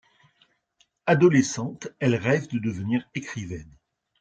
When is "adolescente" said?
1.05-1.89